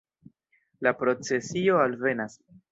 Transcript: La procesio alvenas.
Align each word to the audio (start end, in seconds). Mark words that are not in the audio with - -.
La 0.87 0.95
procesio 1.03 1.79
alvenas. 1.85 2.43